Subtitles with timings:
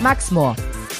[0.00, 0.54] Max Moore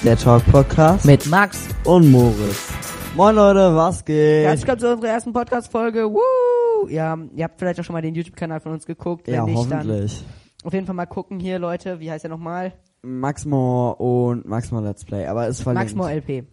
[0.05, 1.69] Der Talk Podcast mit Max.
[1.85, 2.69] und Moritz.
[3.15, 4.45] Moin Leute, was geht?
[4.45, 6.13] Herzlich willkommen zu unserer ersten Podcast-Folge.
[6.13, 6.89] Woo!
[6.89, 9.29] Ja, ihr habt vielleicht auch schon mal den YouTube-Kanal von uns geguckt.
[9.29, 10.19] Wenn ja, nicht, hoffentlich.
[10.25, 12.01] dann auf jeden Fall mal gucken hier, Leute.
[12.01, 12.73] Wie heißt er nochmal?
[13.03, 15.95] Max Moore und Max Moore Let's Play, aber ist verlinkt.
[15.95, 16.47] Max Moore LP.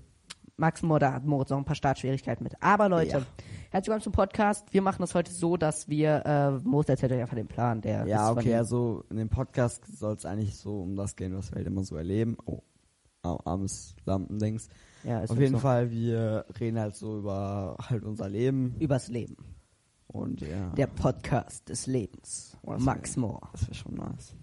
[0.57, 2.53] Max Moore, da hat Moritz auch ein paar Startschwierigkeiten mit.
[2.61, 3.25] Aber Leute, Ja.
[3.71, 4.73] herzlich willkommen zum Podcast.
[4.73, 7.81] Wir machen das heute so, dass wir, äh, Moritz erzählt euch einfach den Plan.
[7.81, 11.51] Der Ja, okay, also in dem Podcast soll es eigentlich so um das gehen, was
[11.51, 12.37] wir halt immer so erleben.
[12.46, 12.61] Oh,
[13.21, 14.69] ar- armes Lampendings.
[15.04, 15.60] ja, ist Auf jeden so.
[15.60, 19.35] Fall, wir reden halt so über halt unser Leben Übers Leben.
[20.07, 22.57] und ja, Der Podcast des Lebens.
[22.63, 23.41] Oh, Max wär- Moore.
[23.51, 24.33] das wäre schon nice.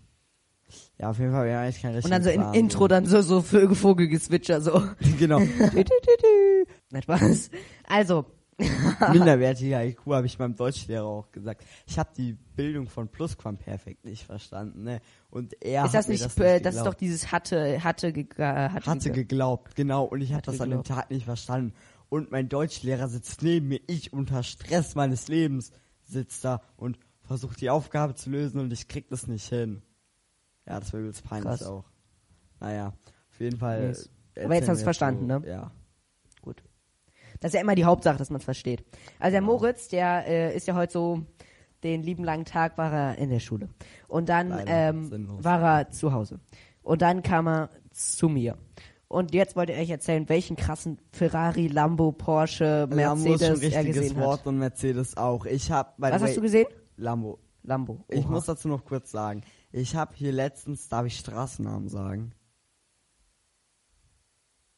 [1.02, 3.06] Ja, auf jeden Fall, wir haben eigentlich keinen Und richtigen dann so im Intro dann
[3.06, 4.80] so, so Vögel, Vogelgezwitscher, so.
[5.19, 5.41] genau.
[6.91, 7.51] Nein, Spaß.
[7.88, 8.25] Also,
[9.12, 11.65] Minderwertiger IQ habe ich meinem Deutschlehrer auch gesagt.
[11.87, 15.01] Ich habe die Bildung von Plusquamperfekt nicht verstanden, ne?
[15.30, 17.01] Und er ist das nicht, das, äh, nicht das ist doch geglaubt.
[17.01, 20.05] dieses hatte, hatte, ge- äh, hatte, hatte ge- geglaubt, genau.
[20.05, 21.00] Und ich habe Hatte das an dem geglaubt.
[21.00, 21.72] Tag nicht verstanden.
[22.11, 23.81] Und mein Deutschlehrer sitzt neben mir.
[23.89, 25.72] Ich unter Stress meines Lebens
[26.03, 29.83] sitzt da und versucht die Aufgabe zu lösen und ich krieg das nicht hin.
[30.67, 31.63] Ja, das war übelst peinlich Krass.
[31.65, 31.85] auch.
[32.61, 32.93] Naja,
[33.31, 33.83] auf jeden Fall.
[33.83, 34.11] Yes.
[34.43, 35.49] Aber jetzt hast du's wir verstanden, so, ne?
[35.49, 35.71] Ja.
[36.41, 36.63] Gut.
[37.41, 38.85] Das ist ja immer die Hauptsache, dass man es versteht.
[39.19, 39.53] Also der Genau.
[39.53, 41.23] Moritz, der äh, ist ja heute so,
[41.83, 43.69] den lieben langen Tag war er in der Schule.
[44.07, 46.39] Und dann Leider, ähm, war er zu Hause.
[46.83, 48.57] Und dann kam er zu mir.
[49.09, 53.85] Und jetzt wollte er euch erzählen, welchen krassen Ferrari, Lambo, Porsche, Lambo ist Mercedes er
[53.85, 54.47] gesehen Wort hat.
[54.47, 55.45] und Mercedes auch.
[55.45, 56.67] Ich habe Was hast du gesehen?
[56.97, 57.39] Lambo.
[57.65, 58.05] Lambo.
[58.09, 58.31] Ich Oha.
[58.31, 59.43] muss dazu noch kurz sagen.
[59.73, 62.34] Ich habe hier letztens, darf ich Straßennamen sagen?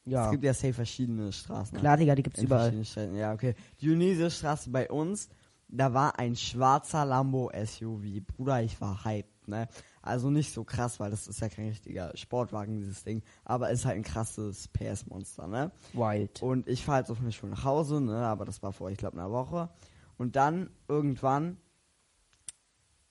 [0.05, 0.25] ja.
[0.25, 1.77] Es gibt ja safe verschiedene Straßen.
[1.77, 2.73] Klar, Digga, die gibt's in überall.
[3.15, 3.55] Ja, okay.
[3.81, 5.29] Dionysiusstraße bei uns,
[5.67, 8.21] da war ein schwarzer Lambo SUV.
[8.25, 9.67] Bruder, ich war hyped, ne?
[10.01, 13.23] Also nicht so krass, weil das ist ja kein richtiger Sportwagen, dieses Ding.
[13.43, 15.71] Aber ist halt ein krasses PS-Monster, ne?
[15.93, 16.41] Wild.
[16.43, 18.17] Und ich fahre jetzt auf eine Schule nach Hause, ne?
[18.17, 19.69] Aber das war vor, ich glaube, einer Woche.
[20.17, 21.57] Und dann irgendwann,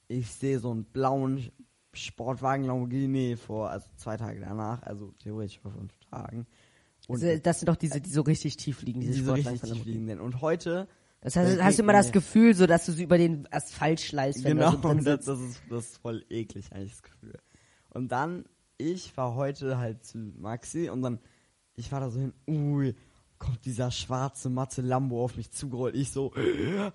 [0.06, 1.50] ich sehe so einen blauen
[1.94, 6.46] Sportwagen Lamborghini vor, also zwei Tage danach, also theoretisch vor fünf Tagen.
[7.06, 9.72] Und Das- Das sind doch diese, die so richtig tief liegen, diese, diese Sportwagen richtig
[9.72, 10.20] tief liegenden.
[10.20, 10.88] Und heute,
[11.20, 12.12] Das heißt, hast du immer das.
[12.12, 15.04] Gefühl, so dass du so über den Asphalt schleißt, wenn genau, du so drin das,
[15.24, 15.28] sitzt.
[15.28, 17.38] das, ist, das ist voll eklig, eigentlich das Gefühl.
[17.90, 18.44] Und dann,
[18.78, 21.18] ich war heute halt zu Maxi und dann,
[21.76, 22.94] ich war da so hin, ui,
[23.44, 25.94] kommt dieser schwarze, matte Lambo auf mich zugerollt.
[25.94, 26.32] Ich so,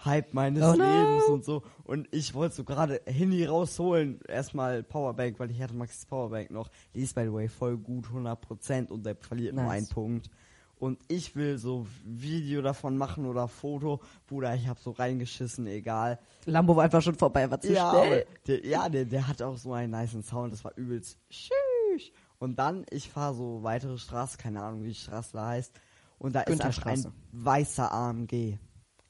[0.05, 0.83] Hype meines Oh no.
[0.83, 1.63] Lebens und so.
[1.83, 6.69] Und ich wollte so gerade Handy rausholen, erstmal Powerbank, weil ich hatte Maxis Powerbank noch.
[6.93, 9.73] Die ist, by the way, voll gut, 100% und der verliert nur Nice.
[9.77, 10.29] einen Punkt.
[10.77, 13.99] Und ich will so Video davon machen oder Foto.
[14.27, 16.19] Bruder, ich hab so reingeschissen, egal.
[16.45, 18.25] Lambo war einfach schon vorbei, war zu Ja, schnell.
[18.47, 22.13] der, ja der, der hat auch so einen niceen Sound, das war übelst schüch.
[22.38, 25.73] Und dann, ich fahre so weitere Straße, keine Ahnung, wie die Straße da heißt.
[26.19, 28.57] Und da ist einfach ein weißer AMG.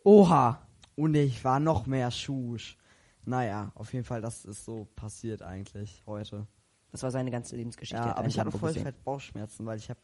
[0.03, 0.61] Oha.
[0.95, 2.77] Und ich war noch mehr schusch.
[3.25, 6.47] Naja, auf jeden Fall, das ist so passiert eigentlich heute.
[6.91, 8.03] Das war seine ganze Lebensgeschichte.
[8.03, 9.99] Ja, aber ich hatte voll fett Bauchschmerzen, weil ich habe,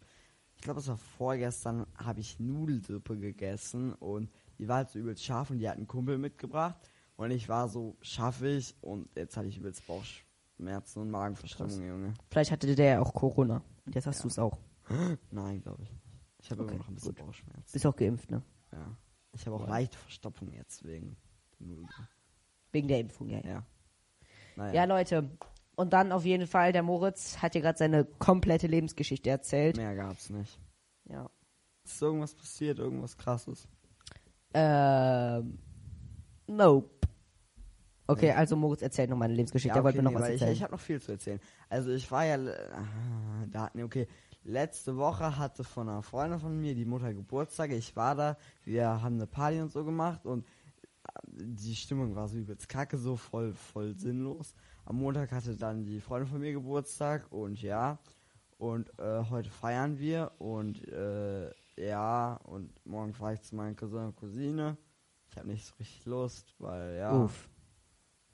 [0.55, 4.29] ich glaube, es war vorgestern, habe ich Nudelsuppe gegessen und
[4.59, 6.75] die war halt so übelst scharf und die hat einen Kumpel mitgebracht
[7.15, 12.13] und ich war so schaffig und jetzt hatte ich übelst Bauchschmerzen und Magenverstimmung, Junge.
[12.29, 13.63] Vielleicht hatte der ja auch Corona.
[13.85, 14.21] Und jetzt hast Ja.
[14.23, 14.57] du es auch.
[15.31, 16.04] Nein, glaube ich nicht.
[16.45, 17.25] Ich habe Okay, immer noch ein bisschen gut.
[17.25, 17.71] Bauchschmerzen.
[17.73, 18.43] Bist auch geimpft, ne?
[18.71, 18.95] Ja.
[19.33, 21.17] Ich habe auch leichte Verstopfung jetzt wegen.
[22.71, 23.39] Wegen der Impfung, ja.
[23.39, 23.65] Ja, Ja.
[24.55, 24.73] Naja.
[24.73, 25.31] ja Leute.
[25.75, 29.75] Und dann auf jeden Fall, der Moritz hat dir gerade seine komplette Lebensgeschichte erzählt.
[29.75, 30.59] Mehr gab's nicht.
[31.09, 31.29] Ja.
[31.83, 33.67] Ist irgendwas passiert, irgendwas krasses?
[34.53, 35.57] Ähm.
[36.47, 36.89] Nope.
[38.07, 38.31] Okay, Nee.
[38.33, 39.75] also Moritz erzählt noch meine Lebensgeschichte.
[39.75, 40.55] Ja, er wollte okay, mir nee, noch was weil ich, erzählen.
[40.57, 41.39] ich habe noch viel zu erzählen.
[41.69, 44.07] Also ich war ja, ah, da nee, okay,
[44.45, 47.71] letzte Woche hatte von einer Freundin von mir die Mutter Geburtstag.
[47.71, 52.27] Ich war da, wir haben eine Party und so gemacht und äh, die Stimmung war
[52.29, 54.53] so übelst kacke, so voll, voll sinnlos.
[54.85, 57.97] Am Montag hatte dann die Freundin von mir Geburtstag und ja,
[58.57, 64.05] und äh, heute feiern wir und äh, ja, und morgen fahre ich zu meinen Cousin
[64.05, 64.77] und Cousine.
[65.29, 67.23] Ich habe nicht so richtig Lust, weil ja.
[67.23, 67.49] Uff.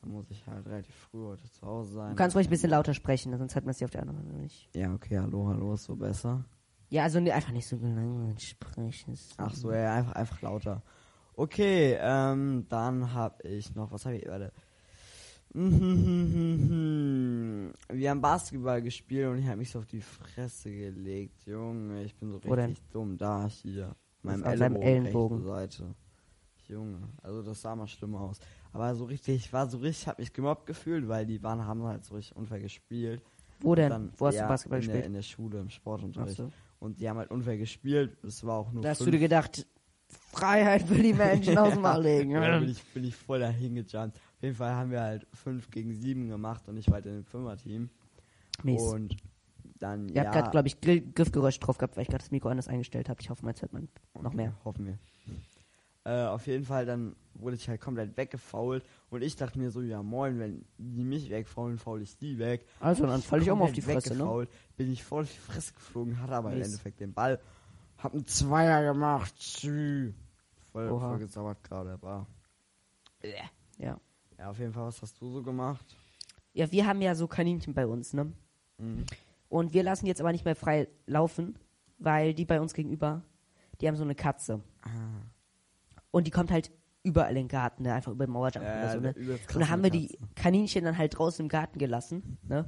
[0.01, 2.09] Dann muss ich halt relativ früh heute zu Hause sein.
[2.09, 4.23] Du kannst ruhig ein bisschen lauter sprechen, sonst hat man es hier auf der anderen
[4.23, 4.69] Seite nicht.
[4.75, 6.43] Ja, okay, hallo, hallo, ist so besser.
[6.89, 9.17] Ja, also nee, einfach nicht so gelangweilt sprechen.
[9.37, 10.81] Ach so, ja, einfach, einfach lauter.
[11.35, 14.51] Okay, ähm, dann hab ich noch, was habe ich, warte.
[15.53, 15.61] Wir
[18.09, 22.03] haben Basketball gespielt und ich habe mich so auf die Fresse gelegt, Junge.
[22.03, 22.69] Ich bin so Wo denn?
[22.69, 23.17] richtig dumm.
[23.17, 23.95] Da, hier.
[24.23, 25.43] Meinem Ellenbogen, Ellenbogen.
[25.43, 25.95] Seite.
[26.67, 28.39] Junge, also das sah mal schlimm aus.
[28.73, 31.83] Aber so richtig, ich war so richtig, hab mich gemobbt gefühlt, weil die waren, haben
[31.83, 33.21] halt so richtig unfair gespielt.
[33.59, 33.89] Wo denn?
[33.89, 35.05] Dann, Wo hast ja, du Basketball in der, gespielt?
[35.07, 36.37] in der Schule, im Sportunterricht.
[36.37, 36.51] So.
[36.79, 38.17] Und die haben halt unfair gespielt.
[38.23, 39.67] Es war auch nur Da hast du dir gedacht,
[40.07, 42.31] Freiheit für die Menschen aus dem Mal legen.
[42.31, 44.17] Ja, bin ich, bin ich voll dahin gejumpt.
[44.17, 47.13] Auf jeden Fall haben wir halt 5 gegen 7 gemacht und ich war halt in
[47.13, 47.89] dem Fünfer-Team.
[48.63, 48.81] Mies.
[48.81, 49.17] Und
[49.79, 50.23] dann, Ihr ja.
[50.23, 53.21] habt gerade, glaube ich, Griffgeräusch drauf gehabt, weil ich gerade das Mikro anders eingestellt habe.
[53.21, 53.87] Ich hoffe, meins hört man
[54.19, 54.55] noch mehr.
[54.63, 54.97] Hoffen wir.
[56.03, 59.81] Äh, auf jeden Fall, dann wurde ich halt komplett weggefault und ich dachte mir so,
[59.81, 62.65] ja moin, wenn die mich wegfaulen, faul ich die weg.
[62.79, 64.47] Also, dann falle ich auch mal auf die Fresse, ne?
[64.77, 66.67] Bin ich voll auf die Fresse geflogen, hatte aber im Mies.
[66.67, 67.39] Endeffekt den Ball.
[67.97, 69.33] Hab einen Zweier gemacht.
[69.37, 70.13] Tschü.
[70.71, 71.09] Voll, Oha.
[71.09, 72.27] voll gezaubert gerade, war.
[73.77, 73.99] Ja.
[74.37, 75.85] Ja, auf jeden Fall, was hast du so gemacht?
[76.53, 78.33] Ja, wir haben ja so Kaninchen bei uns, ne?
[78.79, 79.05] Mhm.
[79.49, 81.55] Und wir lassen jetzt aber nicht mehr frei laufen,
[81.99, 83.21] weil die bei uns gegenüber,
[83.79, 84.61] die haben so eine Katze.
[84.81, 84.89] Ah.
[86.09, 86.71] Und die kommt halt
[87.03, 87.93] überall in den Garten, ne?
[87.93, 89.13] einfach über den Mauerjump Ja, oder so, ne?
[89.53, 90.19] Und dann haben wir die.
[90.35, 92.65] Kaninchen dann halt draußen im Garten gelassen, ne?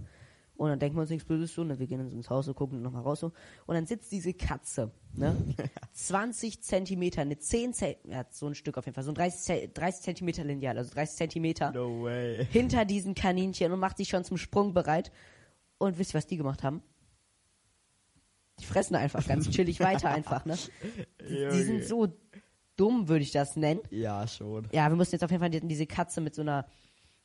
[0.55, 1.79] Und dann denken wir uns nichts Böses so, ne?
[1.79, 3.31] Wir gehen so ins Haus und gucken nochmal raus so.
[3.65, 5.35] Und dann sitzt diese Katze, ne?
[5.93, 9.39] 20 Zentimeter, eine 10 Zentimeter, ja, so ein Stück auf jeden Fall, so ein 30,
[9.41, 12.07] Ze- 30 Zentimeter Lineal, also 30 Zentimeter No
[12.49, 15.11] hinter diesen Kaninchen und macht sich schon zum Sprung bereit.
[15.79, 16.81] Und wisst ihr, was die gemacht haben?
[18.59, 20.55] Die fressen einfach ganz chillig weiter einfach, ne?
[21.27, 22.07] Die, die sind so
[22.75, 23.81] dumm, würde ich das nennen.
[23.89, 24.67] Ja, schon.
[24.71, 26.65] Ja, wir mussten jetzt auf jeden Fall die- diese Katze mit so einer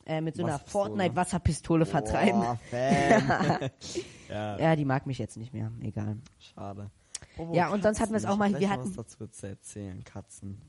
[0.07, 0.85] äh, mit so einer Wasserpistole.
[0.89, 2.41] Fortnite-Wasserpistole vertreiben.
[2.41, 3.71] Boah, Fan.
[4.31, 5.71] ja, Ja, die mag mich jetzt nicht mehr.
[5.83, 6.17] Egal.
[6.39, 6.91] schade.
[7.35, 8.97] Apropos Ja, und sonst hatten wir es Katzen, auch mal- ich hab wir gleich hatten-
[8.97, 10.63] was dazu zu erzählen, Katzen.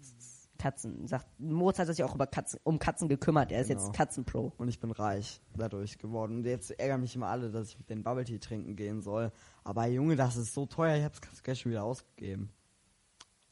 [0.57, 1.07] Katzen.
[1.07, 3.53] Sagt, Moritz hat sich auch über Katzen, um Katzen gekümmert.
[3.53, 3.81] Er ist Genau.
[3.85, 4.51] jetzt Katzenpro.
[4.57, 6.39] Und ich bin reich dadurch geworden.
[6.39, 9.31] Und jetzt ärgern mich immer alle, dass ich mit den Bubble Tea trinken gehen soll.
[9.63, 12.49] Aber Junge, das ist so teuer, ich hab's gleich schon wieder ausgegeben.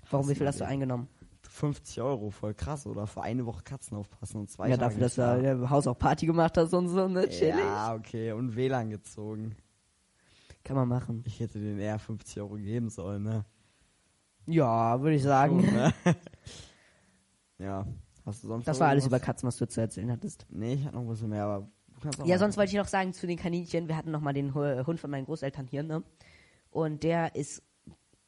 [0.10, 1.08] Warum, wie viel hast du eingenommen?
[1.58, 3.08] 50 Euro, voll krass, oder?
[3.08, 5.38] Für eine Woche Katzen aufpassen und zwei Ja, Tage dafür, dass du da.
[5.54, 7.28] im Haus auch Party gemacht hast und so, ne?
[7.30, 7.56] Chillig.
[7.58, 9.56] Ja, okay, und WLAN gezogen.
[10.64, 11.24] Kann man machen.
[11.26, 13.46] Ich hätte den eher 50 Euro geben sollen, ne?
[14.46, 15.64] Ja, würde ich sagen.
[15.64, 15.94] Schon, ne?
[17.60, 17.86] ja.
[18.26, 19.20] Hast du sonst Das war alles über?
[19.20, 20.46] Katzen, was du zu erzählen hattest.
[20.50, 21.70] Nee, ich hatte noch ein bisschen mehr, aber
[22.26, 23.88] Ja, sonst wollte ich noch sagen zu den Kaninchen.
[23.88, 26.04] Wir hatten noch mal den Hu- Hund von meinen Großeltern hier, ne?
[26.70, 27.64] Und der ist,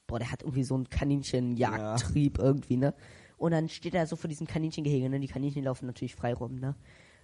[0.08, 2.94] boah, der hat irgendwie so einen Kaninchenjagdtrieb irgendwie, ne?
[3.40, 5.20] Und dann steht er so vor diesem Kaninchengehege, ne?
[5.20, 6.76] Die Kaninchen laufen natürlich frei rum, ne?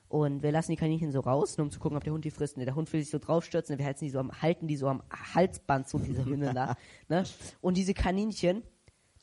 [0.07, 2.31] Und wir lassen die Kaninchen so raus, nur um zu gucken, ob der Hund die
[2.31, 2.57] frisst.
[2.57, 2.65] Ne?
[2.65, 3.79] Der Hund will sich so draufstürzen, ne?
[3.79, 6.77] wir halten die so am, halten die so am Halsband zu dieser Hündin da.
[7.09, 7.23] Ne?
[7.59, 8.63] Und diese Kaninchen,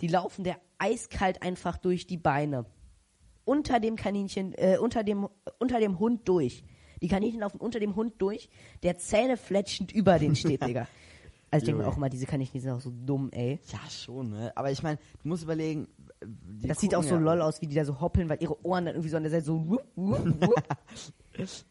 [0.00, 2.66] die laufen der eiskalt einfach durch die Beine.
[3.44, 5.28] Unter dem Kaninchen, äh, unter dem,
[5.58, 6.64] unter dem Hund durch.
[7.00, 8.48] Die Kaninchen laufen unter dem Hund durch,
[8.82, 10.86] der Zähne fletschend über den steht, Digga.
[11.50, 13.60] Also ich denke mir auch mal, diese Kaninchen die sind auch so dumm, ey.
[13.72, 14.52] Ja, schon, ne?
[14.56, 15.88] Aber ich meine, du musst überlegen,
[16.62, 18.84] Das sieht auch so ja- lol aus, wie die da so hoppeln, weil ihre Ohren
[18.84, 20.62] dann irgendwie so an der Seite so wupp, wupp, wupp,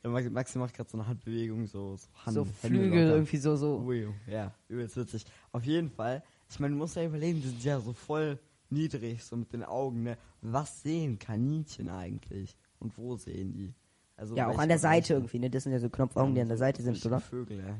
[0.04, 3.56] Ja, Maxi, Maxi macht gerade so eine Handbewegung, so, so, Hand, so Flügel irgendwie so,
[3.56, 3.78] so.
[3.80, 5.26] Ui, ja, übelst witzig.
[5.52, 8.40] Auf jeden Fall, ich meine, du musst ja überlegen, die sind ja so voll
[8.70, 10.18] niedrig, so mit den Augen, ne?
[10.42, 12.56] Was sehen Kaninchen eigentlich?
[12.80, 13.74] Und wo sehen die?
[14.18, 15.50] Also Ja, auch an der Seite irgendwie, ne?
[15.50, 17.20] Das sind ja so Knopfaugen, die an der Seite sind, oder?
[17.20, 17.78] Vögel, ja.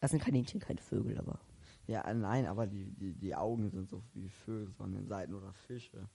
[0.00, 1.38] Das sind Kaninchen, keine Vögel, aber.
[1.86, 5.06] Ja, äh, nein, aber die, die, die Augen sind so wie Vögel so an den
[5.06, 6.08] Seiten oder Fische.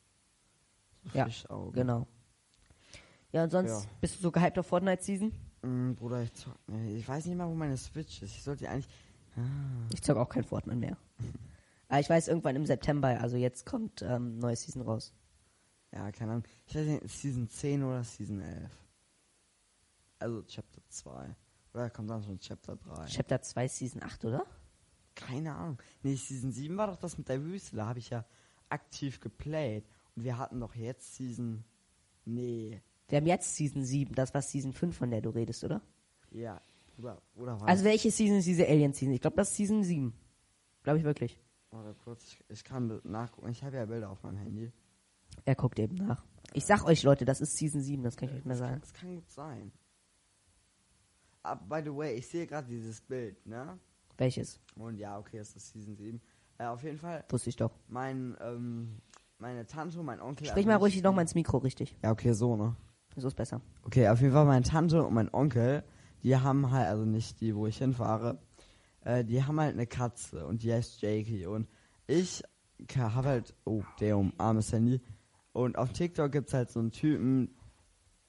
[1.03, 1.73] So Ja, Fischaugen.
[1.73, 2.07] Genau.
[3.31, 3.89] Ja, und sonst Ja.
[3.99, 5.31] bist du so gehypt auf Fortnite-Season?
[5.61, 6.55] Mm, Bruder, ich, zock,
[6.87, 8.35] ich weiß nicht mal, wo meine Switch ist.
[8.35, 8.87] Ich sollte eigentlich.
[9.35, 9.41] Ah,
[9.91, 10.97] Ich zock auch kein Fortnite mehr.
[11.89, 15.13] Aber ich weiß, irgendwann im September, also jetzt kommt ähm, neues Season raus.
[15.91, 16.43] ja, keine Ahnung.
[16.67, 18.71] Ich weiß nicht, Season 10 oder Season 11.
[20.19, 21.35] Also Chapter 2.
[21.73, 23.05] Oder kommt dann schon Chapter 3?
[23.07, 24.45] Chapter 2 Season 8, oder?
[25.15, 25.77] Keine Ahnung.
[26.03, 27.77] Nee, Season 7 war doch das mit der Wüste.
[27.77, 28.25] Da habe ich ja
[28.69, 29.85] aktiv geplayt.
[30.15, 31.63] Und wir hatten doch jetzt Season.
[32.25, 32.81] Nee.
[33.07, 35.81] Wir haben jetzt Season 7, das war Season 5, von der du redest, oder?
[36.31, 36.59] Ja.
[36.97, 39.13] Oder, oder war Also welche Season ist diese Alien-Season?
[39.13, 40.13] Ich glaube, das ist Season 7.
[40.83, 41.39] Glaube ich wirklich.
[41.71, 43.49] Warte kurz, ich, kann nachgucken.
[43.49, 44.71] Ich habe ja Bilder auf meinem Handy.
[45.43, 46.23] Er guckt eben nach.
[46.53, 48.81] Ich sag euch, Leute, das ist Season 7, das kann ich euch mal kann, sagen.
[48.81, 49.71] das kann gut sein.
[51.43, 53.77] Ah, by the way, ich sehe gerade dieses Bild, ne?
[54.17, 54.59] Welches?
[54.75, 56.21] Und ja, okay, es ist Season 7.
[56.57, 57.71] Äh, auf jeden Fall, Wusste ich doch.
[57.87, 59.01] mein, ähm,
[59.39, 60.47] meine Tante und mein Onkel.
[60.47, 61.97] Sprich mal ruhig noch mal ins Mikro, richtig.
[62.03, 62.75] Ja, okay, so, ne?
[63.17, 63.61] So ist besser.
[63.83, 65.83] Okay, auf jeden Fall meine Tante und mein Onkel,
[66.23, 68.39] die haben halt, also nicht die, wo ich hinfahre,
[69.01, 71.45] äh, die haben halt eine Katze und die heißt Jakey.
[71.45, 71.67] Und
[72.07, 72.43] ich
[72.97, 75.01] habe halt, oh, der um armes Handy.
[75.53, 77.55] Und auf TikTok gibt's halt so einen Typen,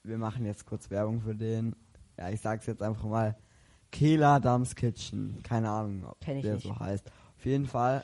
[0.03, 1.75] wir machen jetzt kurz Werbung für den.
[2.17, 3.37] Ja, ich sag's jetzt einfach mal.
[3.91, 5.41] Kela Dams Kitchen.
[5.43, 6.67] Keine Ahnung, ob Kenn ich der nicht.
[6.67, 7.09] so heißt.
[7.37, 8.03] Auf jeden Fall,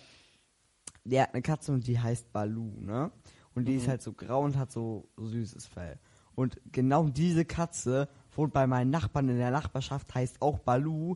[1.04, 3.12] der hat eine Katze und die heißt Balu, ne?
[3.56, 3.90] Und die ist Mhm.
[3.92, 6.00] halt so grau und hat so süßes Fell.
[6.36, 11.16] Und genau diese Katze wohnt bei meinen Nachbarn in der Nachbarschaft, heißt auch Balu.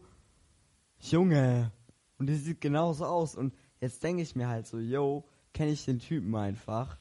[0.99, 1.71] Junge.
[2.19, 3.35] Und die sieht genauso aus.
[3.35, 6.97] Und jetzt denke ich mir halt so, yo, kenne ich den Typen einfach.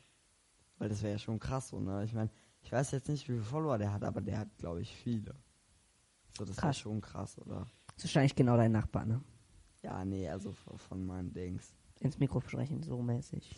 [0.78, 2.04] Weil das wäre ja schon krass, so, ne?
[2.04, 2.30] Ich meine,
[2.62, 5.35] ich weiß jetzt nicht, wie viele Follower der hat, aber der hat, glaube ich, viele.
[6.37, 6.78] So, das Krass.
[6.78, 7.66] schon krass, oder?
[7.88, 9.21] Das ist wahrscheinlich genau dein Nachbar, ne?
[9.83, 11.73] Ja, nee, also von, von meinen Dings.
[12.00, 13.57] Ins Mikro sprechen, so mäßig.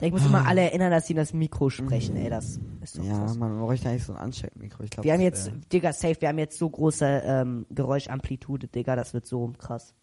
[0.00, 3.04] Ich muss immer alle erinnern, dass sie in das Mikro sprechen, ey, das ist doch
[3.04, 3.36] Ja, krass.
[3.36, 4.82] man bräuchte eigentlich so ein Ansteckmikro.
[4.84, 7.66] Ich glaub, Wir haben das jetzt, wär- Digga, safe, wir haben jetzt so große ähm,
[7.70, 9.94] Geräuschamplitude, Digga, das wird so krass.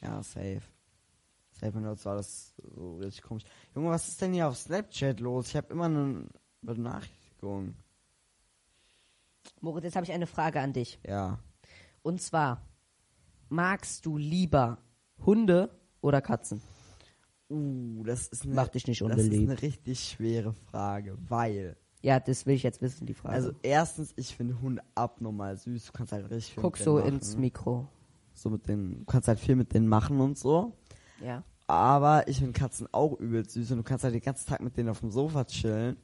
[0.00, 0.60] Ja, safe.
[1.52, 3.44] Safe benutzt war das so richtig komisch.
[3.74, 5.48] Junge, was ist denn hier auf Snapchat los?
[5.48, 6.26] Ich habe immer eine
[6.60, 7.74] Benachrichtigung.
[9.60, 10.98] Moritz, jetzt habe ich eine Frage an dich.
[11.06, 11.38] Ja.
[12.02, 12.62] Und zwar,
[13.48, 14.78] magst du lieber
[15.24, 15.70] Hunde
[16.00, 16.60] oder Katzen?
[17.48, 19.50] Uh, das ist eine, Mach dich nicht das ist unbeliebt.
[19.50, 23.34] eine richtig schwere Frage, weil Ja, das will ich jetzt wissen, die Frage.
[23.34, 25.86] also erstens, ich finde Hunde abnormal süß.
[25.86, 27.40] Du kannst halt richtig viel Guck mit so denen ins machen.
[27.42, 27.88] Mikro.
[28.34, 30.72] So mit den, du kannst halt viel mit denen machen und so.
[31.22, 31.44] Ja.
[31.66, 34.76] Aber ich finde Katzen auch übel süß und du kannst halt den ganzen Tag mit
[34.76, 35.96] denen auf dem Sofa chillen.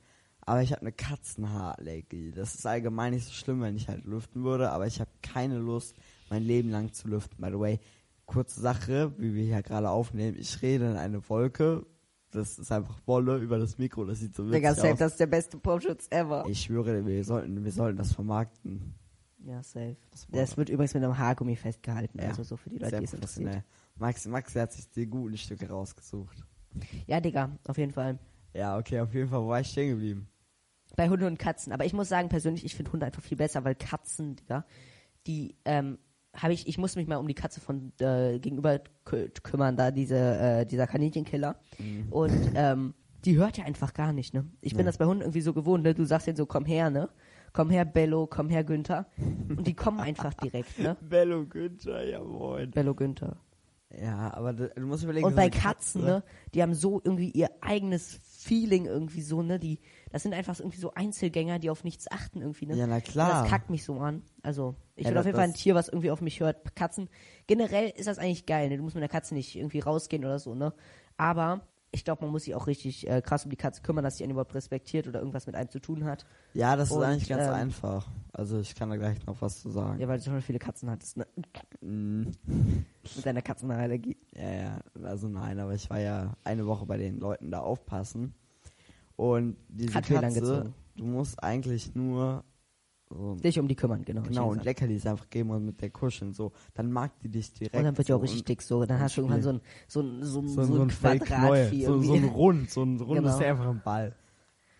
[0.48, 2.32] Aber ich habe eine Katzenhaarallergie.
[2.32, 5.58] Das ist allgemein nicht so schlimm, wenn ich halt lüften würde, aber ich habe keine
[5.58, 5.94] Lust,
[6.30, 7.36] mein Leben lang zu lüften.
[7.38, 7.80] By the way,
[8.24, 10.38] kurze Sache, wie wir hier gerade aufnehmen.
[10.38, 11.84] Ich rede in eine Wolke.
[12.30, 14.06] Das ist einfach Wolle über das Mikro.
[14.06, 14.98] Das sieht so witzig Digga, safe, aus.
[14.98, 16.46] das ist der beste Popschutz ever.
[16.48, 18.94] Ich schwöre, wir sollten, wir sollten das vermarkten.
[19.44, 19.96] Ja, safe.
[20.10, 23.04] Das Das wird übrigens mit einem Haargummi festgehalten, Ja, also so für die Leute, die
[23.04, 23.64] es interessiert.
[23.96, 26.42] Max, Max hat sich die guten Stücke rausgesucht.
[27.06, 28.18] Ja, Digga, auf jeden Fall.
[28.54, 30.26] Ja, okay, auf jeden Fall, wo war ich stehen geblieben?
[30.96, 31.72] Bei Hunden und Katzen.
[31.72, 34.64] Aber ich muss sagen, persönlich, ich finde Hunde einfach viel besser, weil Katzen, Digga,
[35.26, 35.98] die, ähm,
[36.34, 39.90] habe ich, ich muss mich mal um die Katze von äh, gegenüber kü kümmern, da
[39.90, 41.56] diese, äh, dieser Kaninchenkiller.
[42.10, 44.46] Und ähm, die hört ja einfach gar nicht, ne?
[44.60, 44.84] Ich bin Nee.
[44.84, 45.94] das bei Hunden irgendwie so gewohnt, ne?
[45.94, 47.08] Du sagst denen so, komm her, ne?
[47.52, 49.06] Komm her, Bello, komm her, Günther.
[49.16, 50.96] Und die kommen einfach direkt, ne?
[51.00, 52.70] Bello Günther, ja moin.
[52.70, 53.36] Bello, Günther.
[54.00, 56.22] Ja, aber du, du musst überlegen, Und bei Katzen, Katze- ne,
[56.54, 60.78] die haben so irgendwie ihr eigenes Feeling irgendwie so, ne, die, das sind einfach irgendwie
[60.78, 62.76] so Einzelgänger, die auf nichts achten irgendwie, ne.
[62.76, 63.42] Ja, na Und klar.
[63.42, 64.22] das kackt mich so an.
[64.42, 66.74] Also, ich Ja, will auf jeden Fall ein Tier, was irgendwie auf mich hört.
[66.76, 67.08] Katzen,
[67.46, 70.38] generell ist das eigentlich geil, ne, du musst mit der Katze nicht irgendwie rausgehen oder
[70.38, 70.72] so, ne.
[71.16, 74.18] Aber ich glaube, man muss sich auch richtig äh, krass um die Katze kümmern, dass
[74.18, 76.26] sie einen überhaupt respektiert oder irgendwas mit einem zu tun hat.
[76.52, 78.06] Ja, das Und, ist eigentlich ganz ähm, einfach.
[78.32, 79.98] Also ich kann da gleich noch was zu sagen.
[79.98, 81.26] Ja, weil du schon viele Katzen hattest, ne.
[81.80, 82.24] Mm,
[83.16, 84.18] Mit deiner Katzenallergie.
[84.34, 88.34] ja, ja, also nein, aber ich war ja eine Woche bei den Leuten da aufpassen.
[89.18, 92.44] Und diese Hat Katze, du musst eigentlich nur
[93.10, 94.22] so, Dich um die kümmern, genau.
[94.22, 94.64] genau und.
[94.64, 96.52] Leckerlis einfach geben und mit der kuscheln so.
[96.74, 97.74] Dann mag die dich direkt.
[97.74, 98.84] Und dann wird ja auch so richtig und dick so.
[98.84, 101.84] Dann hast du irgendwann so ein, so ein, so ein, so, so so ein Quadratvieh
[101.84, 102.24] so, so ein.
[102.26, 103.34] Rund, so ein Rund Genau.
[103.34, 104.14] ist ja einfach ein Ball.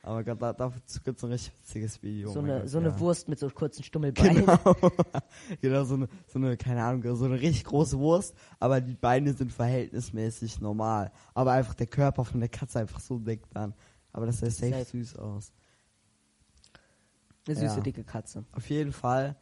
[0.03, 2.31] Aber Gott, da, dazu gibt's ein richtig witziges Video.
[2.31, 3.01] So oh mein eine, Gott, so eine ja.
[3.01, 4.47] Wurst mit so kurzen Stummelbeinen.
[4.47, 4.77] Genau.
[5.61, 9.33] genau, so eine, so eine, keine Ahnung, so eine richtig große Wurst, aber die Beine
[9.33, 11.11] sind verhältnismäßig normal.
[11.35, 13.75] Aber einfach der Körper von der Katze einfach so dick dann.
[14.13, 14.85] Aber das sah safe, Safe.
[14.85, 15.53] süß aus.
[17.47, 17.81] Eine süße, Ja.
[17.81, 18.45] dicke Katze.
[18.53, 19.37] Auf jeden Fall,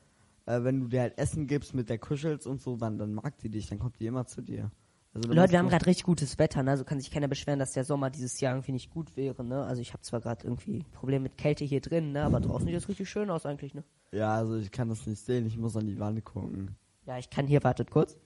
[0.47, 3.37] äh, wenn du dir halt Essen gibst mit der kuschelst und so, dann, dann mag
[3.39, 4.71] die dich, dann kommt die immer zu dir.
[5.13, 6.73] Also, Leute, wir haben gerade richtig gutes Wetter, ne?
[6.73, 9.65] Also kann sich keiner beschweren, dass der Sommer dieses Jahr irgendwie nicht gut wäre, ne?
[9.65, 12.23] Also ich habe zwar gerade irgendwie Probleme mit Kälte hier drin, ne?
[12.23, 13.83] Aber draußen sieht es richtig schön aus eigentlich, ne?
[14.13, 16.77] Ja, also ich kann das nicht sehen, ich muss an die Wand gucken.
[17.07, 18.17] Ja, ich kann hier, wartet kurz.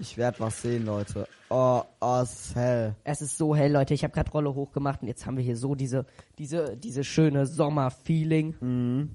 [0.00, 1.28] Ich werde was sehen, Leute.
[1.50, 2.94] Oh, oh, es ist hell.
[3.04, 3.92] Es ist so hell, Leute.
[3.94, 6.06] Ich habe gerade Rolle hochgemacht und jetzt haben wir hier so diese,
[6.38, 9.10] diese, diese schöne Sommer-Feeling, Mhm.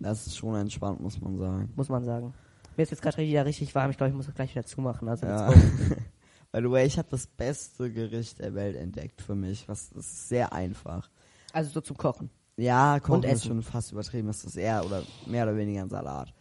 [0.00, 1.72] Das ist schon entspannt, muss man sagen.
[1.74, 2.32] muss man sagen.
[2.76, 3.90] Mir ist jetzt gerade wieder richtig warm.
[3.90, 5.08] Ich glaube, ich muss das gleich wieder zumachen.
[5.08, 5.50] Also Ja.
[6.52, 9.68] By the way, ich habe das beste Gericht der Welt entdeckt für mich.
[9.68, 11.10] Was das ist sehr einfach.
[11.52, 12.30] Also so zum Kochen.
[12.56, 14.28] Ja, Kochen ist schon fast übertrieben.
[14.28, 16.32] Das ist eher oder mehr oder weniger ein Salat.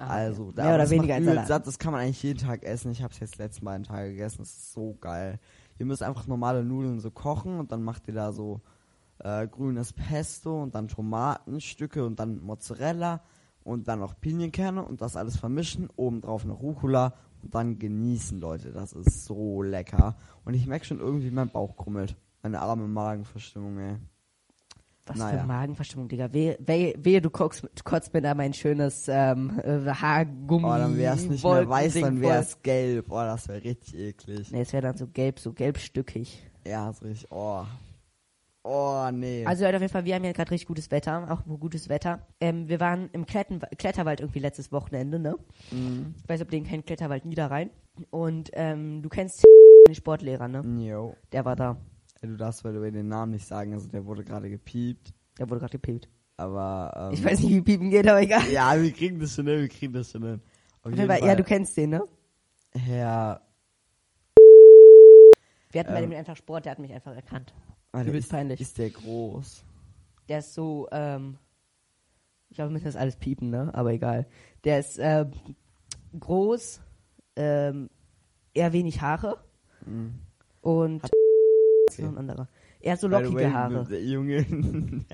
[0.00, 1.46] Ah, also, da- Mehr oder das weniger übel Salat.
[1.48, 2.90] Satt, das kann man eigentlich jeden Tag essen.
[2.92, 4.38] Ich habe es jetzt letzten beiden Tage gegessen.
[4.38, 5.38] Das ist so geil.
[5.78, 8.60] Ihr müsst einfach normale Nudeln so kochen und dann macht ihr da so
[9.18, 13.20] äh, grünes Pesto und dann Tomatenstücke und dann Mozzarella
[13.64, 15.88] und dann noch Pinienkerne und das alles vermischen.
[15.96, 18.72] Obendrauf noch Rucola und dann genießen, Leute.
[18.72, 20.16] Das ist so lecker.
[20.44, 22.16] Und ich merke schon irgendwie, mein Bauch krummelt.
[22.42, 23.96] Meine arme Magenverstimmung, ey.
[25.06, 25.40] Was Naja.
[25.40, 26.32] für Magenverstimmung, Digga.
[26.32, 30.64] Wehe, wehe, wehe du kotzt mir da mein schönes ähm, äh, Haargummi.
[30.66, 32.30] Oh, dann wär's nicht mehr weiß, Wolkending dann voll.
[32.30, 33.06] wär's gelb.
[33.10, 34.50] Oh, das wäre richtig eklig.
[34.52, 36.42] Nee, es wäre dann so gelb, so gelbstückig.
[36.66, 37.30] Ja, so richtig.
[37.32, 37.64] Oh.
[38.62, 39.44] Oh, nee.
[39.46, 42.26] Also Leute, auf jeden Fall, wir haben ja gerade richtig gutes Wetter, auch gutes Wetter.
[42.40, 45.36] Ähm, wir waren im Kletten Kletterwald irgendwie letztes Wochenende, ne?
[45.70, 46.14] Mhm.
[46.22, 47.70] Ich weiß, ob den kennt, Kletterwald Niederrhein.
[48.10, 49.42] Und ähm, du kennst
[49.88, 50.62] den Sportlehrer, ne?
[50.86, 51.16] Jo.
[51.32, 51.78] Der war da.
[52.20, 55.12] Ey, Du darfst, weil du den Namen nicht sagen, also der wurde gerade gepiept.
[55.36, 56.08] Da wurde gerade gepiept.
[56.36, 58.48] Aber, ähm, Ich weiß nicht, wie piepen geht, aber egal.
[58.50, 60.40] Ja, wir kriegen das schon hin, wir kriegen das schon hin.
[60.82, 62.02] Auf jeden ja, Fall, du kennst den, ne?
[62.72, 63.42] Herr,
[65.72, 66.10] Wir hatten bei Ähm.
[66.10, 67.54] dem einfach Sport, der hat mich einfach erkannt.
[67.94, 68.60] Übelst ist, peinlich.
[68.60, 69.64] ist der groß?
[70.28, 71.36] Der ist so, ähm,
[72.48, 73.70] ich glaube, wir müssen das alles piepen, ne?
[73.74, 74.26] Aber egal.
[74.64, 75.32] Der ist ähm,
[76.18, 76.80] groß,
[77.36, 77.88] ähm,
[78.54, 79.38] eher wenig Haare
[79.86, 80.14] Mhm.
[80.60, 81.10] und Hat-
[81.98, 82.48] ist noch ein anderer.
[82.80, 83.98] Er hat so lockige way, Haare.
[83.98, 84.46] Junge,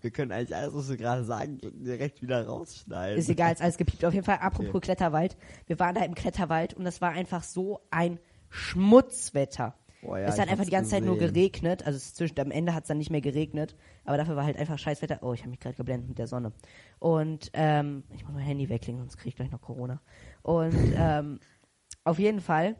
[0.00, 3.18] wir können eigentlich alles, was wir gerade sagen, direkt wieder rausschneiden.
[3.18, 4.04] Ist egal, ist alles gepiept.
[4.04, 4.80] Auf jeden Fall, apropos Okay.
[4.80, 5.36] Kletterwald.
[5.66, 9.74] Wir waren da im Kletterwald und das war einfach so ein Schmutzwetter.
[10.02, 11.34] Boah, ja, es hat einfach die ganze Zeit nur gesehen.
[11.34, 11.84] geregnet.
[11.84, 13.74] Also zwischen, am Ende hat es dann nicht mehr geregnet.
[14.04, 15.18] Aber dafür war halt einfach Scheißwetter.
[15.22, 16.52] Oh, ich habe mich gerade geblendet mit der Sonne.
[17.00, 20.00] Und ähm, ich muss mein Handy weglegen, sonst kriege ich gleich noch Corona.
[20.42, 21.40] Und ähm,
[22.04, 22.76] auf jeden Fall,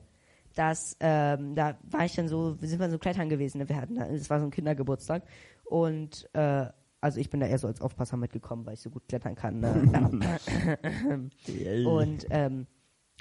[0.56, 3.58] dass ähm, da war ich dann so, wir sind mal so klettern gewesen.
[3.58, 3.68] Ne?
[3.68, 5.22] Wir hatten, es war so ein Kindergeburtstag
[5.64, 6.66] und äh,
[7.00, 9.60] also ich bin da eher so als Aufpasser mitgekommen, weil ich so gut klettern kann.
[9.60, 11.30] Ne?
[11.86, 12.66] Und ähm,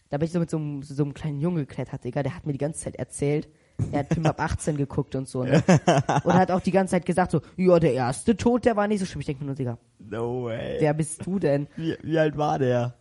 [0.10, 2.24] da bin ich so mit so einem, so einem kleinen Junge geklettert, Digga.
[2.24, 3.50] Der hat mir die ganze Zeit erzählt.
[3.92, 5.62] Er hat Film ab 18 geguckt und so, ne?
[6.24, 9.02] Und hat auch die ganze Zeit gesagt so, ja, der erste Tod, der war nicht
[9.02, 9.20] so schlimm.
[9.20, 10.78] Ich denke mir nur, Digga, no way.
[10.80, 11.68] wer bist du denn?
[11.76, 12.96] wie, wie alt war der?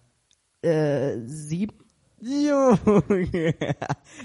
[0.62, 1.83] Äh, sieben?
[2.24, 3.54] Junge.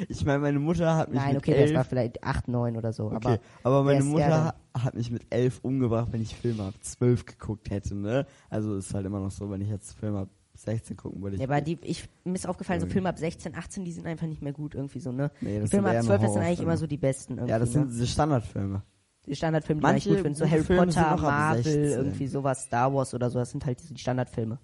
[0.07, 2.77] Ich meine, meine Mutter hat mich Nein, mit okay, elf, das war vielleicht acht, neun
[2.77, 3.05] oder so.
[3.05, 6.75] okay, Aber aber, meine er Mutter hat mich mit elf umgebracht, wenn ich Filme ab
[6.81, 8.25] zwölf geguckt hätte, ne?
[8.49, 11.35] Also ist halt immer noch so, wenn ich jetzt Filme ab 16 gucken würde.
[11.35, 12.87] Ich ja, aber die, ich, mir ist aufgefallen, so.
[12.87, 15.31] Filme ab 16, 18, die sind einfach nicht mehr gut irgendwie so, ne?
[15.41, 16.97] Nee, Die das Filme sind eher ab nur 12, das sind eigentlich immer so die
[16.97, 17.91] besten irgendwie, ja, das sind ne?
[17.91, 18.81] diese Standardfilme.
[19.25, 21.83] Die Standardfilme, die man Manche eigentlich gut finde, so Harry Filme Potter, Marvel, 16.
[21.91, 24.59] irgendwie sowas, Star Wars oder so, das sind halt diese die Standardfilme.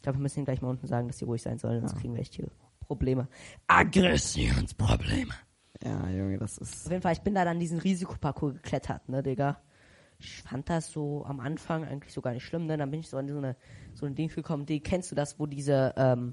[0.00, 1.98] Ich glaube, wir müssen ihnen gleich mal unten sagen, dass sie ruhig sein sollen, sonst
[2.00, 2.48] kriegen wir echt hier
[2.86, 3.28] Probleme.
[3.66, 5.34] Aggressionsprobleme.
[5.84, 6.86] Ja, Junge, das ist.
[6.86, 9.60] Auf jeden Fall, ich bin da dann diesen Risikoparcours geklettert, ne, Digga.
[10.18, 12.76] Ich fand das so am Anfang eigentlich so gar nicht schlimm, ne?
[12.78, 13.56] Dann bin ich so an so eine,
[13.94, 16.32] so ein Ding gekommen, die, kennst du das, wo diese, ähm,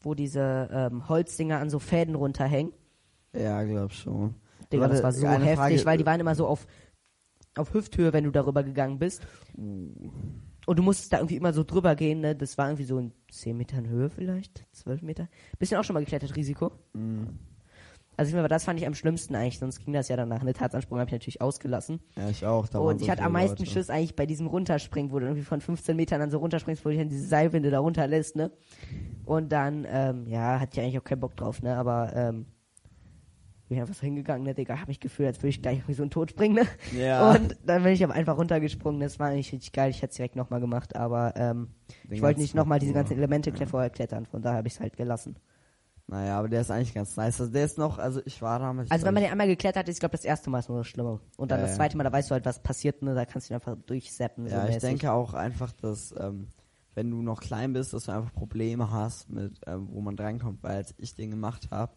[0.00, 2.72] wo diese ähm, Holzdinger an so Fäden runterhängen?
[3.34, 4.34] Ja, glaub schon.
[4.70, 6.66] Digga, Warte, das war so heftig, Frage- weil die waren immer so auf,
[7.56, 9.26] auf Hüfthöhe, wenn du darüber gegangen bist.
[9.56, 9.88] Uh.
[10.66, 12.34] Und du musstest da irgendwie immer so drüber gehen, ne?
[12.34, 15.28] Das war irgendwie so in 10 Metern Höhe vielleicht, 12 Meter.
[15.58, 16.72] Bisschen auch schon mal geklettert, Risiko.
[16.92, 17.24] Mm.
[18.16, 20.40] Also ich meine, das fand ich am schlimmsten eigentlich, sonst ging das ja danach.
[20.40, 22.00] Eine Tatsansprung habe ich natürlich ausgelassen.
[22.16, 22.68] Ja, ich auch.
[22.68, 23.70] Da und so ich hatte am meisten Leute.
[23.70, 26.90] Schiss eigentlich bei diesem Runterspringen, wo du irgendwie von 15 Metern dann so runterspringst, wo
[26.90, 28.52] du dann diese Seilwinde da runterlässt, ne?
[29.24, 31.76] Und dann, ähm, ja, hatte ich eigentlich auch keinen Bock drauf, ne?
[31.76, 32.46] Aber, ähm,
[33.68, 35.94] bin ich einfach so hingegangen, ne, Digga, hab mich gefühlt, als würde ich gleich irgendwie
[35.94, 36.66] so einen Tod springen, ne?
[36.98, 37.30] Ja.
[37.30, 40.16] Und dann bin ich aber einfach runtergesprungen, das war eigentlich richtig geil, ich hätte es
[40.16, 41.68] direkt nochmal gemacht, aber, ähm,
[42.10, 44.80] ich wollte nicht nochmal diese ganzen Elemente kle- vorher klettern, von daher habe ich es
[44.80, 45.36] halt gelassen.
[46.06, 47.40] Naja, aber der ist eigentlich ganz nice.
[47.40, 48.90] Also der ist noch, also ich war damals.
[48.90, 50.86] Also wenn man den einmal geklettert ist, ich glaube, das erste Mal ist nur das
[50.86, 51.18] Schlimme.
[51.38, 51.76] Und dann Ja, das ja.
[51.78, 53.14] zweite Mal, da weißt du halt, was passiert, ne?
[53.14, 54.46] Da kannst du ihn einfach durchseppen.
[54.46, 54.82] so Ja, ich mäßig.
[54.90, 56.48] denke auch einfach, dass ähm,
[56.94, 60.62] wenn du noch klein bist, dass du einfach Probleme hast mit, ähm, wo man drankommt,
[60.62, 61.92] weil als ich den gemacht habe.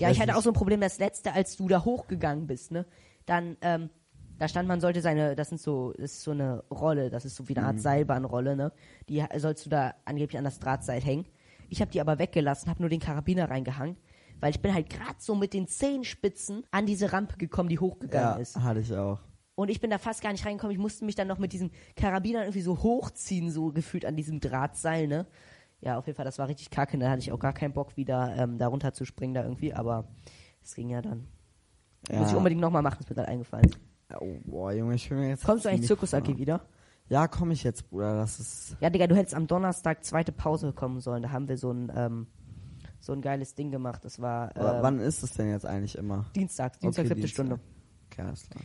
[0.00, 2.86] Ja, ich hatte auch so ein Problem, das letzte, als du da hochgegangen bist, ne?
[3.26, 3.90] Dann, ähm,
[4.38, 7.36] da stand, man sollte seine, das sind so, das ist so eine Rolle, das ist
[7.36, 7.80] so wie eine Art Mhm.
[7.80, 8.72] Seilbahnrolle, ne?
[9.08, 11.26] Die sollst du da angeblich an das Drahtseil hängen.
[11.68, 13.96] Ich habe die aber weggelassen, habe nur den Karabiner reingehangen,
[14.40, 18.36] weil ich bin halt gerade so mit den Zehenspitzen an diese Rampe gekommen, die hochgegangen
[18.36, 18.56] Ja, ist.
[18.56, 19.20] hatte ich auch.
[19.54, 20.72] Und ich bin da fast gar nicht reingekommen.
[20.74, 24.40] Ich musste mich dann noch mit diesem Karabiner irgendwie so hochziehen, so gefühlt an diesem
[24.40, 25.26] Drahtseil, ne?
[25.80, 26.98] Ja, auf jeden Fall, das war richtig kacke.
[26.98, 29.72] Da hatte ich auch gar keinen Bock, wieder ähm, da runter zu springen da irgendwie.
[29.72, 30.08] Aber
[30.62, 31.26] es ging ja dann.
[32.10, 32.20] Ja.
[32.20, 33.70] Muss ich unbedingt nochmal machen, ist mir gerade eingefallen.
[34.18, 35.44] Oh, boah, Junge, ich will mir jetzt.
[35.44, 36.60] Kommst du eigentlich Zirkus AG wieder?
[37.08, 38.16] Ja, komme ich jetzt, Bruder.
[38.16, 38.76] Das ist.
[38.80, 41.22] Ja, Digga, du hättest am Donnerstag zweite Pause kommen sollen.
[41.22, 42.26] Da haben wir so ein, ähm,
[43.00, 44.04] so ein geiles Ding gemacht.
[44.04, 46.26] Das war ähm, wann ist es denn jetzt eigentlich immer?
[46.36, 47.34] Dienstags, Dienstag, Okay, siebte Dienstag.
[47.34, 47.60] Stunde.
[48.10, 48.64] Okay, alles klar.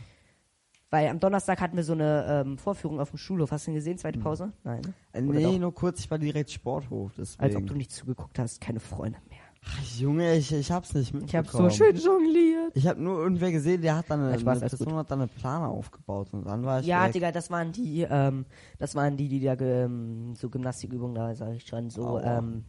[0.90, 3.50] Weil am Donnerstag hatten wir so eine ähm, Vorführung auf dem Schulhof.
[3.50, 4.52] Hast du ihn gesehen, zweite Pause?
[4.62, 4.82] Nein.
[4.82, 4.94] ne?
[5.12, 5.58] Äh, nee, doch?
[5.58, 7.42] nur kurz, ich war direkt Sporthof, deswegen.
[7.42, 9.38] Als ob du nicht zugeguckt hast, keine Freunde mehr.
[9.68, 11.48] Ach, Junge, ich, ich hab's nicht Ich mitbekommen.
[11.48, 12.70] habe so schön jongliert.
[12.76, 15.26] Ich hab nur irgendwer gesehen, der hat dann eine, Spaß, eine Person hat dann eine
[15.28, 17.12] Plane aufgebaut und dann war ich Ja, weg.
[17.14, 18.46] Digga, das waren die, ähm,
[18.78, 22.38] das waren die, die da ge- ähm, so Gymnastikübungen da, sag ich schon, so Aua.
[22.38, 22.64] ähm,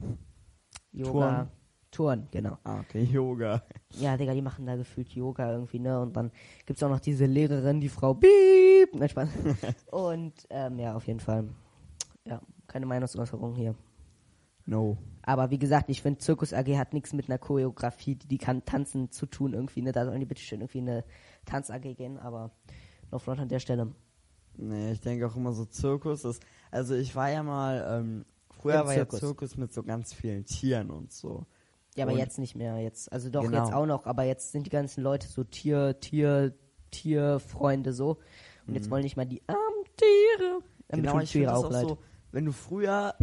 [0.92, 1.50] Yoga,
[1.98, 2.60] Touren, genau.
[2.64, 3.64] Ah, okay, Yoga.
[3.94, 6.00] Ja, Digga, die machen da gefühlt Yoga irgendwie, ne?
[6.00, 6.32] Und dann
[6.68, 8.94] gibt's auch noch diese Lehrerin, die Frau Piep.
[8.94, 9.30] Nein, Spaß.
[9.92, 11.50] Und ähm, ja, auf jeden Fall.
[12.24, 13.74] Ja, keine Meinungsäußerung hier.
[14.68, 15.00] No.
[15.24, 18.64] Aber wie gesagt, ich finde, Zirkus AG hat nichts mit einer Choreografie, die, die kann
[18.64, 19.92] tanzen zu tun irgendwie, ne?
[19.92, 21.04] Da sollen die bitte schön irgendwie eine
[21.46, 22.52] Tanz AG gehen, aber
[23.10, 23.92] noch front an der Stelle.
[24.56, 26.44] Nee, ich denke auch immer so Zirkus ist.
[26.70, 29.20] Also ich war ja mal, ähm, früher Im war Zirkus.
[29.20, 31.48] ja Zirkus mit so ganz vielen Tieren und so.
[31.98, 32.78] Ja, aber Und- jetzt nicht mehr.
[32.78, 33.58] Jetzt, also doch Genau.
[33.64, 36.54] jetzt auch noch, aber jetzt sind die ganzen Leute so Tier, Tier,
[36.92, 38.12] Tierfreunde so.
[38.66, 38.76] Und Mhm.
[38.76, 39.60] jetzt wollen nicht mal die armen
[39.96, 40.60] Tiere.
[40.90, 41.88] Damit Genau, ich Tiere auch auch leid.
[41.88, 41.98] so,
[42.32, 43.14] wenn du früher,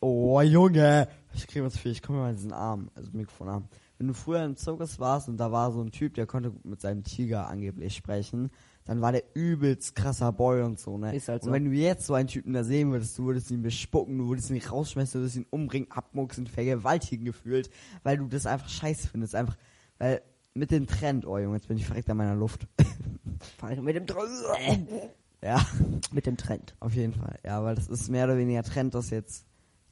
[0.00, 3.68] oh Junge, ich kriege was viel, ich komme mal in diesen Arm, also Mikrofonarm.
[3.98, 6.80] Wenn du früher im Zirkus warst und da war so ein Typ, der konnte mit
[6.80, 8.50] seinem Tiger angeblich sprechen,
[8.84, 11.14] dann war der übelst krasser Boy und so, ne?
[11.14, 11.48] Ist halt so.
[11.48, 14.28] Und wenn du jetzt so einen Typen da sehen würdest, du würdest ihn bespucken, du
[14.28, 17.70] würdest ihn rausschmeißen, du würdest ihn umbringen, abmuchsen, vergewaltigen gefühlt,
[18.02, 19.56] weil du das einfach scheiße findest, einfach,
[19.98, 22.66] weil mit dem Trend, oh Junge, jetzt bin ich verreckt an meiner Luft.
[23.82, 24.88] Mit dem Trend.
[25.42, 25.66] ja.
[26.12, 26.74] Mit dem Trend.
[26.80, 29.44] Auf jeden Fall, ja, weil das ist mehr oder weniger Trend, dass jetzt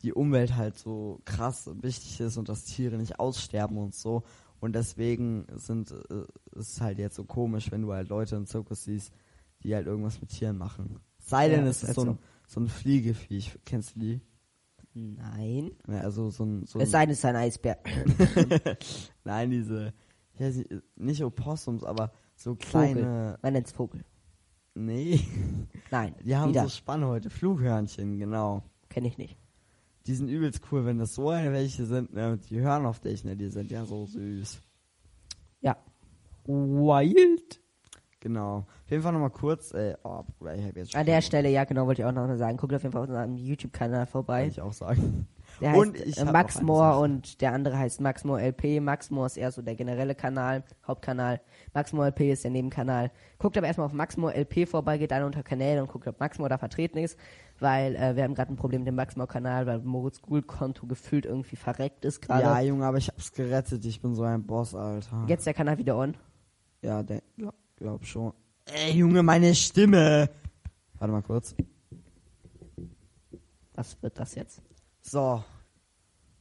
[0.02, 4.22] die Umwelt halt so krass wichtig ist und dass Tiere nicht aussterben und so.
[4.62, 6.24] Und deswegen sind äh,
[6.56, 9.12] ist halt jetzt so komisch, wenn du halt Leute im Zirkus siehst,
[9.64, 11.00] die halt irgendwas mit Tieren machen.
[11.18, 13.58] Sei denn, Ja, es ist halt so ein, so ein Fliegeviech.
[13.64, 14.20] Kennst du die?
[14.94, 15.72] Nein.
[15.88, 17.76] Ja, also so ein, so Es sei denn, es ist ein Eisbär.
[19.24, 19.94] Nein, diese,
[20.34, 23.00] ich weiß nicht, nicht Opossums, aber so kleine.
[23.00, 23.38] Vogel.
[23.42, 24.04] Man nennt's Vogel.
[24.74, 25.20] Nee.
[25.90, 26.14] Nein.
[26.24, 26.62] Die haben wieder.
[26.62, 28.62] so Spannhäute, Flughörnchen, genau.
[28.90, 29.36] Kenne ich nicht.
[30.06, 33.24] Die sind übelst cool, wenn das so eine welche sind, ne, die hören auf dich,
[33.24, 34.60] ne, die sind ja so süß.
[35.60, 35.76] Ja.
[36.44, 37.60] Wild.
[38.20, 38.58] Genau.
[38.58, 41.00] Auf jeden Fall nochmal kurz, äh, oh, Bruder, ich hab jetzt schon.
[41.00, 42.56] An der Stelle, ja, genau, wollte ich auch noch sagen.
[42.56, 44.46] Guckt auf jeden Fall auf unserem YouTube-Kanal Kann vorbei.
[44.46, 45.26] ich auch sagen.
[45.60, 48.80] Der Und heißt ich äh, Max Moore und der andere heißt Max Moore LP.
[48.80, 51.40] Max Moore ist eher so der generelle Kanal, Hauptkanal.
[51.74, 53.10] Max Moore LP ist der Nebenkanal.
[53.38, 56.20] Guckt aber erstmal auf Max Moore LP vorbei, geht dann unter Kanäle und guckt, ob
[56.20, 57.18] Max Moore da vertreten ist,
[57.62, 60.42] weil äh, wir haben gerade ein Problem mit dem Max Moore Kanal, weil Moritz School
[60.42, 62.42] Konto gefühlt irgendwie verreckt ist gerade.
[62.42, 65.24] Ja, Junge, aber ich hab's gerettet, ich bin so ein Boss, Alter.
[65.28, 66.16] Jetzt der Kanal wieder on.
[66.82, 68.32] Ja, der, glaub, glaub schon.
[68.66, 70.28] Ey, Junge, meine Stimme!
[70.98, 71.54] Warte mal kurz.
[73.74, 74.60] Was wird das jetzt?
[75.00, 75.42] So,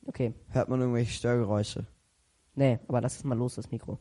[0.06, 0.34] Okay.
[0.50, 1.86] hört man irgendwelche Störgeräusche?
[2.56, 4.00] Nee, aber lass es mal los, das Mikro.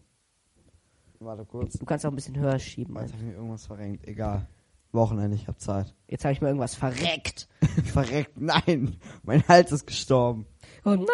[1.20, 1.74] Warte kurz.
[1.78, 2.96] Du kannst auch ein bisschen höher schieben.
[2.98, 4.06] Hab ich mir irgendwas verrenkt.
[4.08, 4.46] Egal.
[4.92, 5.94] Wochenende, ich hab Zeit.
[6.08, 7.48] Jetzt habe ich mir irgendwas verreckt.
[7.84, 8.96] Verreckt, nein!
[9.22, 10.46] Mein Hals ist gestorben.
[10.84, 11.06] Oh nein!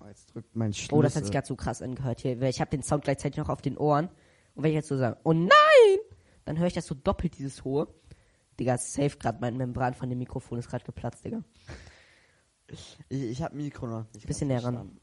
[0.00, 0.94] Oh, jetzt drückt mein Schlüssel.
[0.94, 2.40] Oh, das hat sich gerade so krass angehört hier.
[2.42, 4.08] Ich habe den Sound gleichzeitig noch auf den Ohren.
[4.54, 5.50] Und wenn ich jetzt so sage, oh nein,
[6.44, 7.88] dann höre ich das so doppelt, dieses hohe.
[8.58, 11.42] Digga, safe gerade mein Membran von dem Mikrofon ist gerade geplatzt, Digga.
[12.68, 14.26] Ich, ich hab Mikro noch nicht.
[14.26, 14.98] Bisschen näher ran.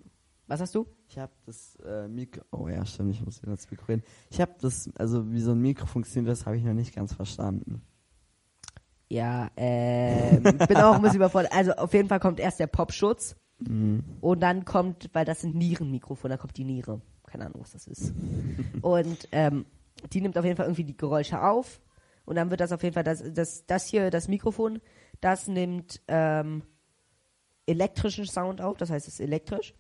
[0.48, 0.86] Was hast du?
[1.08, 2.44] Ich hab das äh, Mikro.
[2.52, 4.04] Oh ja, stimmt, ich muss wieder ins Mikro reden.
[4.30, 7.14] Ich hab das, also wie so ein Mikro funktioniert, das habe ich noch nicht ganz
[7.14, 7.82] verstanden.
[9.12, 11.52] Ja, ähm, bin auch ein bisschen überfordert.
[11.54, 13.36] Also auf jeden Fall kommt erst der Popschutz.
[13.60, 14.06] Mhm.
[14.22, 17.02] Und dann kommt, weil das sind Nierenmikrofone, da kommt die Niere.
[17.28, 18.14] Keine Ahnung, was das ist.
[18.82, 19.66] und ähm,
[20.14, 21.82] die nimmt auf jeden Fall irgendwie die Geräusche auf.
[22.24, 24.80] Und dann wird das auf jeden Fall, das, das, das hier, das Mikrofon,
[25.20, 26.64] das nimmt ähm,
[27.66, 29.74] elektrischen Sound auf, das heißt, es ist elektrisch.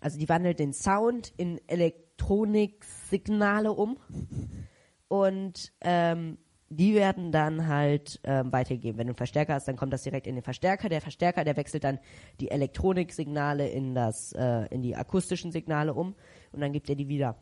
[0.00, 3.98] Also die wandelt den Sound in Elektroniksignale um.
[5.08, 6.38] Und ähm,
[6.70, 8.98] die werden dann halt ähm, weitergegeben.
[8.98, 10.88] Wenn du einen Verstärker hast, dann kommt das direkt in den Verstärker.
[10.88, 11.98] Der Verstärker, der wechselt dann
[12.40, 16.14] die Elektroniksignale in das, äh, in die akustischen Signale um
[16.52, 17.36] und dann gibt er die wieder.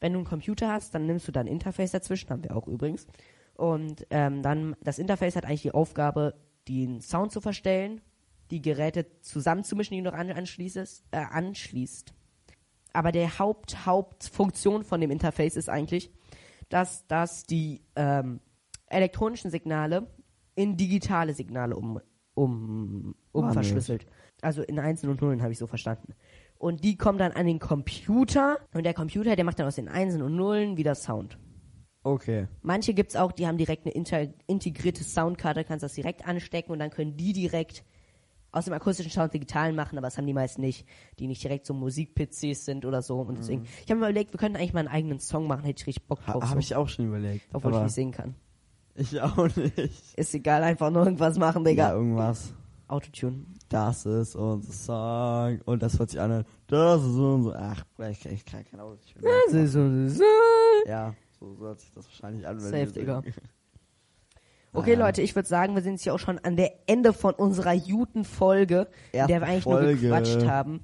[0.00, 3.06] Wenn du einen Computer hast, dann nimmst du dann Interface dazwischen, haben wir auch übrigens.
[3.54, 6.34] Und ähm, dann, das Interface hat eigentlich die Aufgabe,
[6.66, 8.00] den Sound zu verstellen,
[8.50, 12.12] die Geräte zusammenzumischen, die du noch an, anschließt, äh, anschließt.
[12.92, 16.10] Aber der Haupt, Hauptfunktion von dem Interface ist eigentlich,
[16.68, 18.40] dass das die ähm,
[18.92, 20.06] elektronischen Signale
[20.54, 22.00] in digitale Signale um,
[22.34, 23.54] um, um Wandelt.
[23.54, 24.06] verschlüsselt.
[24.42, 26.14] Also in Einsen und Nullen habe ich so verstanden.
[26.58, 29.88] Und die kommen dann an den Computer und der Computer, der macht dann aus den
[29.88, 31.38] Einsen und Nullen wieder Sound.
[32.04, 32.48] Okay.
[32.62, 33.94] Manche gibt's auch, die haben direkt eine
[34.46, 37.84] integrierte Soundkarte, kannst das direkt anstecken und dann können die direkt
[38.50, 40.86] aus dem akustischen Sound digitalen machen, aber das haben die meisten nicht,
[41.18, 43.20] die nicht direkt so Musik-PCs sind oder so.
[43.20, 45.80] Und deswegen, ich habe mir überlegt, wir könnten eigentlich mal einen eigenen Song machen, hätte
[45.80, 46.42] ich richtig Bock Ha, drauf.
[46.44, 46.58] Habe so.
[46.58, 47.46] ich auch schon überlegt.
[47.52, 48.34] Obwohl ich nicht singen kann.
[48.94, 50.14] Ich auch nicht.
[50.16, 51.92] Ist egal, einfach nur irgendwas machen, Ja, Digga.
[51.94, 52.52] irgendwas.
[52.88, 53.46] Autotune.
[53.70, 55.60] Das ist unser Song.
[55.64, 56.44] Und das wird sich anhören.
[56.66, 57.56] Das ist unser.
[57.58, 58.98] Ach, ich, ich kann kein Auto.
[59.20, 60.24] Das ist so, so.
[60.86, 62.56] Ja, so, so hört sich das wahrscheinlich an.
[62.62, 63.22] wenn Safe, Digga.
[64.74, 65.06] Okay, Naja.
[65.06, 67.76] Leute, ich würde sagen, wir sind jetzt hier auch schon an der Ende von unserer
[67.76, 69.86] guten Folge, in der Erste wir eigentlich Folge.
[69.86, 70.80] nur gequatscht haben.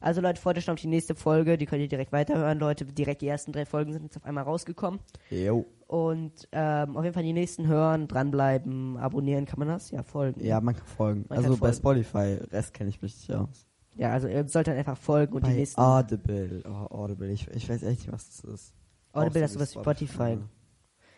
[0.00, 2.86] Also Leute, freut euch schon auf die nächste Folge, die könnt ihr direkt weiterhören, Leute.
[2.86, 4.98] Direkt die ersten drei Folgen sind jetzt auf einmal rausgekommen.
[5.30, 5.66] Jo.
[5.86, 9.90] Und ähm, auf jeden Fall die nächsten hören, dranbleiben, abonnieren, kann man das?
[9.90, 10.42] Ja, folgen.
[10.42, 11.26] Ja, man kann folgen.
[11.28, 12.04] Man also kann bei folgen.
[12.04, 13.66] Spotify, Rest kenne ich mich nicht aus.
[13.96, 15.80] Ja, also ihr sollt dann einfach folgen und die bei nächsten.
[15.80, 16.62] Audible.
[16.64, 17.30] Oh, Audible.
[17.30, 18.74] Ich, ich weiß echt nicht, was das ist.
[19.12, 20.36] Audible Auch ist sowas wie Spotify.
[20.36, 20.48] ne?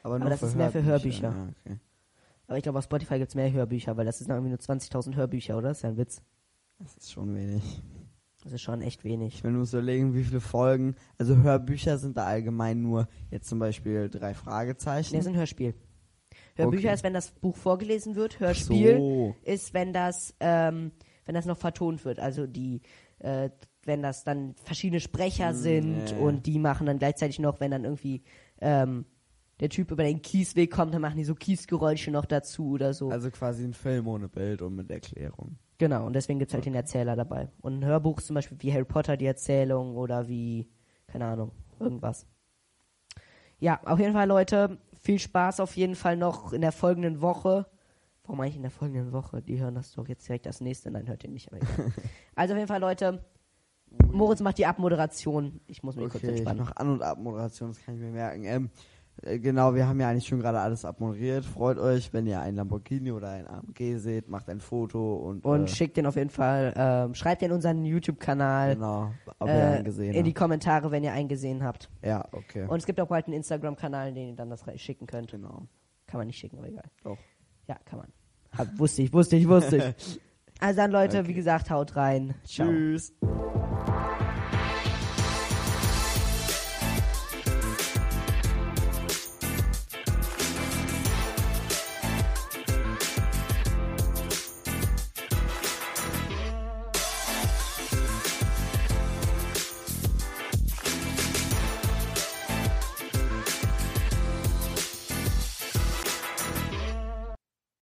[0.03, 1.31] Aber, das ist mehr für Hörbücher.
[1.31, 1.79] Ja, okay.
[2.49, 5.57] Aber ich glaube, auf Spotify gibt's mehr Hörbücher, weil das sind irgendwie nur 20.000 Hörbücher,
[5.57, 5.69] oder?
[5.69, 6.23] Das ist ja ein Witz.
[6.79, 7.83] Das ist schon wenig.
[8.43, 9.45] Das ist schon echt wenig.
[9.45, 10.97] Will nur so überlegen, wie viele Folgen.
[11.17, 15.13] Also Hörbücher sind da allgemein nur jetzt zum Beispiel drei Fragezeichen.
[15.13, 15.75] Nee, das ist ein Hörspiel.
[16.57, 16.95] Hörbücher Okay.
[16.95, 18.41] ist, wenn das Buch vorgelesen wird.
[18.41, 19.37] Hörspiel so.
[19.45, 20.91] ist, wenn das, ähm,
[21.25, 22.19] wenn das noch vertont wird.
[22.19, 22.83] Also die,
[23.21, 23.51] äh,
[23.85, 26.23] wenn das dann verschiedene Sprecher sind ja, ja.
[26.23, 28.23] und die machen dann gleichzeitig noch, wenn dann irgendwie
[28.61, 29.07] ähm,
[29.61, 33.11] der Typ über den Kiesweg kommt, dann machen die so Kiesgeräusche noch dazu oder so.
[33.11, 35.57] Also quasi ein Film ohne Bild und mit Erklärung.
[35.83, 37.49] Genau, und deswegen gibt's halt den Erzähler dabei.
[37.61, 40.71] Und ein Hörbuch zum Beispiel wie Harry Potter die Erzählung oder wie,
[41.09, 42.25] keine Ahnung, irgendwas.
[43.59, 47.67] Ja, auf jeden Fall, Leute, viel Spaß auf jeden Fall noch in der folgenden Woche.
[48.23, 49.43] Warum eigentlich in der folgenden Woche?
[49.43, 50.91] Die hören das doch jetzt direkt das nächste.
[50.93, 51.51] Nein, hört ihr nicht.
[52.37, 53.25] Also auf jeden Fall, Leute,
[54.13, 55.61] Moritz macht die Abmoderation.
[55.67, 56.63] Ich muss mich kurz Okay, ich entspannen.
[56.63, 58.45] mach An- und Abmoderation, das kann ich mir merken.
[58.45, 58.69] Ähm, äh,
[59.23, 61.45] genau, wir haben ja eigentlich schon gerade alles abmoderiert.
[61.45, 65.65] Freut euch, wenn ihr ein Lamborghini oder ein AMG seht, macht ein Foto und, Und
[65.65, 69.55] äh, schickt den auf jeden Fall, ähm, schreibt den in unseren YouTube-Kanal genau, ob ihr
[69.55, 70.33] äh, einen gesehen in die.
[70.33, 71.91] Kommentare, wenn ihr einen gesehen habt.
[72.03, 72.67] Ja, okay.
[72.67, 75.31] Und es gibt auch bald einen Instagram-Kanal, den ihr dann das schicken könnt.
[75.31, 75.67] genau.
[76.07, 76.85] Kann man nicht schicken, aber egal.
[77.05, 77.19] Doch.
[77.69, 78.09] Ja, kann man.
[78.57, 80.21] Hab, wusste ich, wusste ich, wusste ich.
[80.61, 81.29] Also dann, Leute, Okay.
[81.29, 82.35] wie gesagt, haut rein.
[82.45, 82.69] Ciao.
[82.69, 83.13] Tschüss.